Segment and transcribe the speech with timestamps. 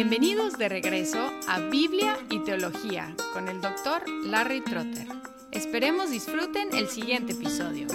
[0.00, 5.08] Bienvenidos de regreso a Biblia y Teología con el doctor Larry Trotter.
[5.50, 7.88] Esperemos disfruten el siguiente episodio.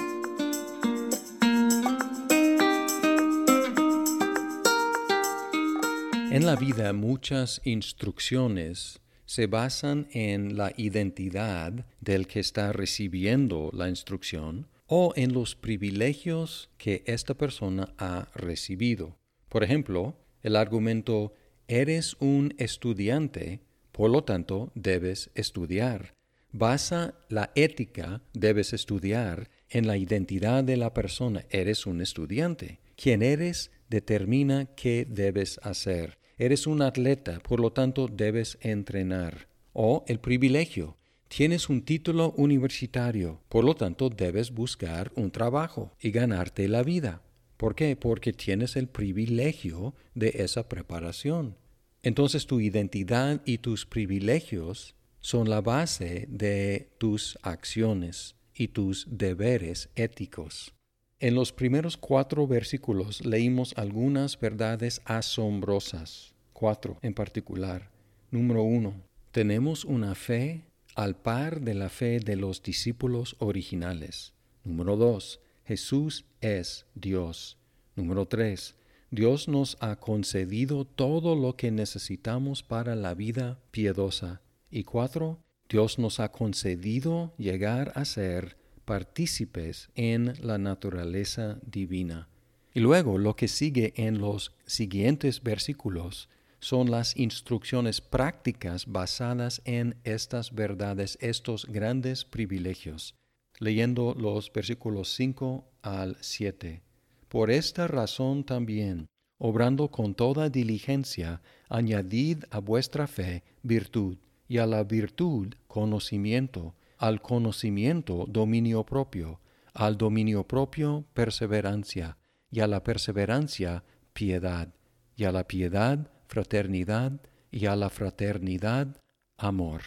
[6.29, 13.87] En la vida muchas instrucciones se basan en la identidad del que está recibiendo la
[13.87, 19.15] instrucción o en los privilegios que esta persona ha recibido.
[19.47, 21.31] Por ejemplo, el argumento
[21.67, 26.13] eres un estudiante, por lo tanto debes estudiar.
[26.51, 31.45] Basa la ética, debes estudiar, en la identidad de la persona.
[31.49, 32.79] Eres un estudiante.
[32.95, 36.19] Quien eres determina qué debes hacer.
[36.37, 39.47] Eres un atleta, por lo tanto debes entrenar.
[39.73, 40.97] O el privilegio.
[41.27, 47.23] Tienes un título universitario, por lo tanto debes buscar un trabajo y ganarte la vida.
[47.63, 47.95] ¿Por qué?
[47.95, 51.55] Porque tienes el privilegio de esa preparación.
[52.01, 59.87] Entonces tu identidad y tus privilegios son la base de tus acciones y tus deberes
[59.95, 60.73] éticos.
[61.21, 67.89] En los primeros cuatro versículos leímos algunas verdades asombrosas, cuatro en particular.
[68.29, 68.93] Número uno,
[69.31, 74.33] tenemos una fe al par de la fe de los discípulos originales.
[74.65, 77.57] Número dos, Jesús es Dios.
[77.95, 78.75] Número tres,
[79.09, 84.41] Dios nos ha concedido todo lo que necesitamos para la vida piedosa.
[84.69, 92.27] Y cuatro, Dios nos ha concedido llegar a ser partícipes en la naturaleza divina.
[92.73, 96.27] Y luego lo que sigue en los siguientes versículos
[96.59, 103.15] son las instrucciones prácticas basadas en estas verdades, estos grandes privilegios.
[103.63, 106.81] Leyendo los versículos 5 al 7.
[107.29, 114.17] Por esta razón también, obrando con toda diligencia, añadid a vuestra fe virtud,
[114.49, 119.39] y a la virtud conocimiento, al conocimiento dominio propio,
[119.73, 122.17] al dominio propio perseverancia,
[122.51, 124.73] y a la perseverancia piedad,
[125.15, 127.13] y a la piedad fraternidad,
[127.49, 128.97] y a la fraternidad
[129.37, 129.83] amor.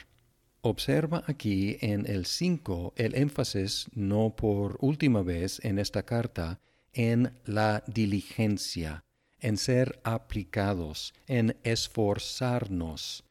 [0.68, 6.58] Observa aquí en el 5 el énfasis, no por última vez en esta carta,
[6.92, 9.04] en la diligencia,
[9.38, 13.22] en ser aplicados, en esforzarnos.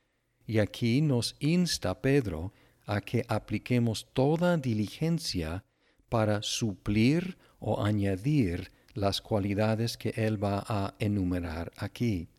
[0.47, 2.53] Y aquí nos insta Pedro
[2.85, 5.66] a que apliquemos toda diligencia
[6.07, 12.29] para suplir o añadir las cualidades que él va a enumerar aquí.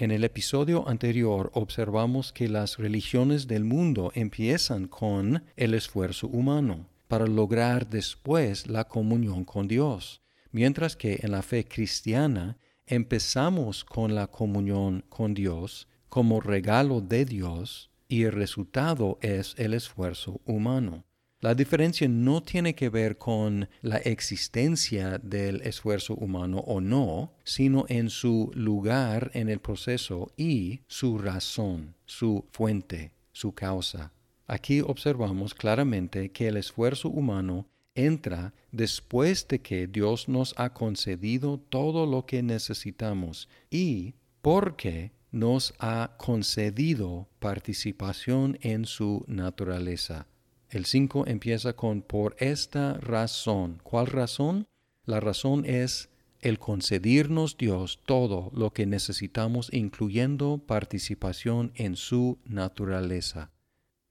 [0.00, 6.86] En el episodio anterior observamos que las religiones del mundo empiezan con el esfuerzo humano
[7.08, 10.22] para lograr después la comunión con Dios
[10.52, 17.24] mientras que en la fe cristiana empezamos con la comunión con Dios como regalo de
[17.24, 21.07] Dios y el resultado es el esfuerzo humano.
[21.40, 27.84] La diferencia no tiene que ver con la existencia del esfuerzo humano o no, sino
[27.88, 34.12] en su lugar en el proceso y su razón, su fuente, su causa.
[34.48, 41.58] Aquí observamos claramente que el esfuerzo humano entra después de que Dios nos ha concedido
[41.58, 50.26] todo lo que necesitamos y porque nos ha concedido participación en su naturaleza.
[50.70, 53.80] El 5 empieza con por esta razón.
[53.82, 54.66] ¿Cuál razón?
[55.06, 56.10] La razón es
[56.42, 63.50] el concedernos Dios todo lo que necesitamos, incluyendo participación en su naturaleza.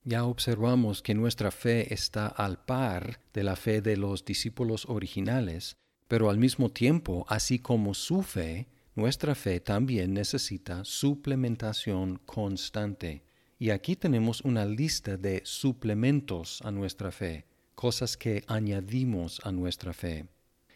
[0.03, 5.77] Ya observamos que nuestra fe está al par de la fe de los discípulos originales,
[6.07, 13.26] pero al mismo tiempo, así como su fe, nuestra fe también necesita suplementación constante.
[13.59, 19.93] Y aquí tenemos una lista de suplementos a nuestra fe, cosas que añadimos a nuestra
[19.93, 20.27] fe.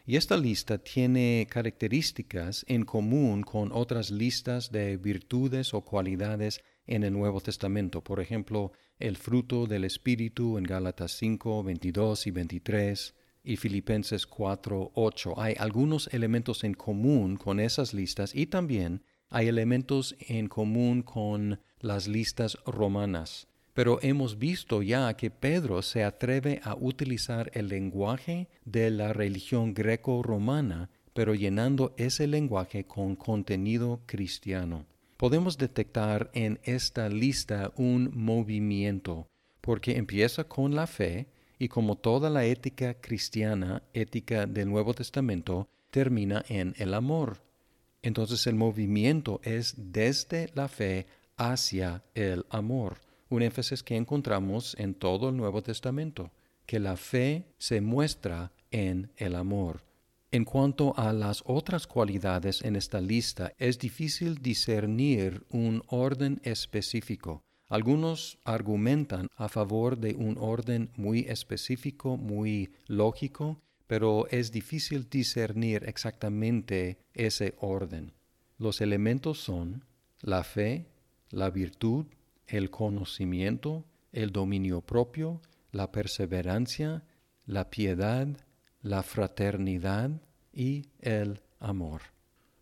[0.04, 7.04] Y esta lista tiene características en común con otras listas de virtudes o cualidades en
[7.04, 8.02] el Nuevo Testamento.
[8.02, 13.14] Por ejemplo, el fruto del Espíritu en Gálatas 5, 22 y 23
[13.44, 15.40] y Filipenses 4, 8.
[15.40, 21.60] Hay algunos elementos en común con esas listas y también hay elementos en común con
[21.82, 23.48] las listas romanas.
[23.74, 29.74] Pero hemos visto ya que Pedro se atreve a utilizar el lenguaje de la religión
[29.74, 34.86] greco-romana, pero llenando ese lenguaje con contenido cristiano
[35.22, 39.28] podemos detectar en esta lista un movimiento,
[39.60, 41.28] porque empieza con la fe
[41.60, 47.40] y como toda la ética cristiana, ética del Nuevo Testamento, termina en el amor.
[48.02, 51.06] Entonces el movimiento es desde la fe
[51.50, 56.30] hacia el amor, un énfasis que encontramos en todo el Nuevo Testamento,
[56.66, 59.82] que la fe se muestra en el amor.
[60.30, 67.42] En cuanto a las otras cualidades en esta lista, es difícil discernir un orden específico.
[67.68, 75.84] Algunos argumentan a favor de un orden muy específico, muy lógico, pero es difícil discernir
[75.86, 78.12] exactamente ese orden.
[78.58, 79.84] Los elementos son
[80.20, 80.86] la fe,
[81.32, 82.06] la virtud,
[82.46, 85.40] el conocimiento, el dominio propio,
[85.72, 87.02] la perseverancia,
[87.46, 88.28] la piedad,
[88.82, 90.10] la fraternidad
[90.52, 92.02] y el amor.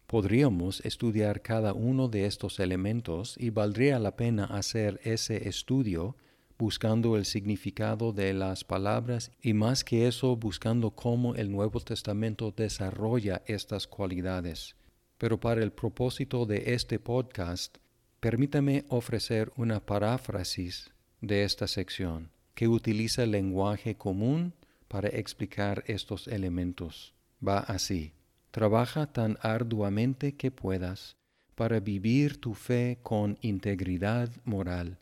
[0.06, 6.17] Podríamos estudiar cada uno de estos elementos y valdría la pena hacer ese estudio
[6.58, 12.52] buscando el significado de las palabras y más que eso buscando cómo el Nuevo Testamento
[12.56, 14.76] desarrolla estas cualidades.
[15.17, 17.78] Pero para el propósito de este podcast,
[18.20, 20.90] permítame ofrecer una paráfrasis
[21.20, 24.55] de esta sección que utiliza lenguaje común
[24.88, 27.14] para explicar estos elementos.
[27.46, 28.12] Va así.
[28.50, 31.17] Trabaja tan arduamente que puedas
[31.55, 34.99] para vivir tu fe con integridad moral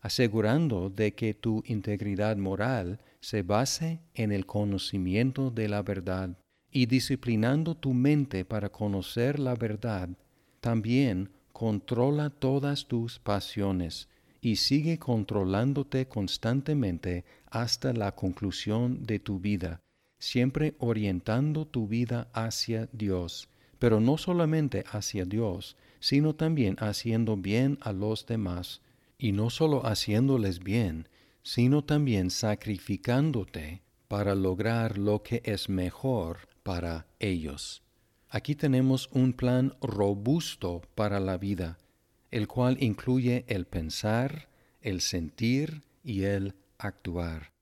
[0.00, 6.38] asegurando de que tu integridad moral se base en el conocimiento de la verdad
[6.70, 10.08] y disciplinando tu mente para conocer la verdad,
[10.60, 14.08] también controla todas tus pasiones
[14.40, 19.82] y sigue controlándote constantemente hasta la conclusión de tu vida,
[20.18, 27.76] siempre orientando tu vida hacia Dios, pero no solamente hacia Dios, sino también haciendo bien
[27.82, 28.80] a los demás,
[29.18, 31.10] y no solo haciéndoles bien,
[31.42, 37.82] sino también sacrificándote para lograr lo que es mejor para ellos.
[38.32, 41.78] Aquí tenemos un plan robusto para la vida,
[42.30, 44.48] el cual incluye el pensar,
[44.82, 47.52] el sentir y el actuar.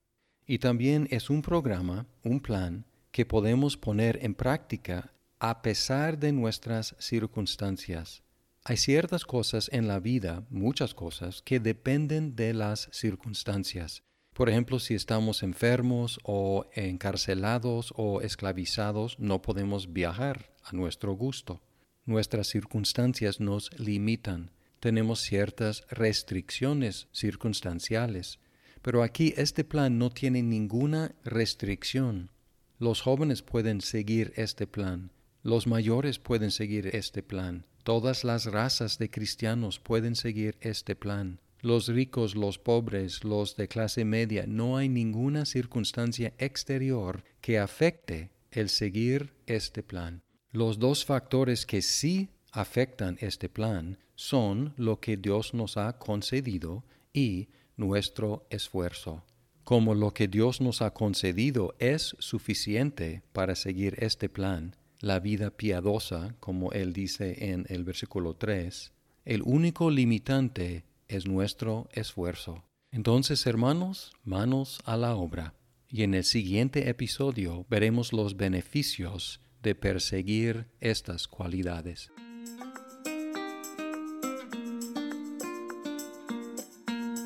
[0.47, 6.33] Y también es un programa, un plan, que podemos poner en práctica a pesar de
[6.33, 8.23] nuestras circunstancias.
[8.63, 14.03] Hay ciertas cosas en la vida, muchas cosas, que dependen de las circunstancias.
[14.39, 21.61] Por ejemplo, si estamos enfermos o encarcelados o esclavizados, no podemos viajar a nuestro gusto.
[22.07, 24.53] Nuestras circunstancias nos limitan.
[24.79, 28.39] Tenemos ciertas restricciones circunstanciales.
[28.81, 32.31] Pero aquí este plan no tiene ninguna restricción.
[32.79, 35.11] Los jóvenes pueden seguir este plan.
[35.43, 37.67] Los mayores pueden seguir este plan.
[37.83, 41.41] Todas las razas de cristianos pueden seguir este plan.
[41.61, 48.31] Los ricos, los pobres, los de clase media, no hay ninguna circunstancia exterior que afecte
[48.53, 50.23] el seguir este plan.
[50.53, 56.85] Los dos factores que sí afectan este plan son lo que Dios nos ha concedido
[57.13, 59.25] y nuestro esfuerzo.
[59.65, 65.51] Como lo que Dios nos ha concedido es suficiente para seguir este plan, la vida
[65.51, 68.93] piadosa, como él dice en el versículo 3,
[69.25, 72.65] el único limitante es nuestro esfuerzo.
[72.91, 75.55] Entonces, hermanos, manos a la obra.
[75.89, 82.11] Y en el siguiente episodio veremos los beneficios de perseguir estas cualidades.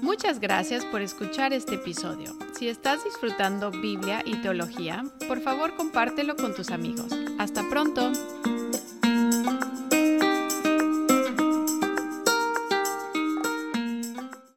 [0.00, 2.36] Muchas gracias por escuchar este episodio.
[2.58, 7.12] Si estás disfrutando Biblia y teología, por favor compártelo con tus amigos.
[7.38, 8.12] Hasta pronto.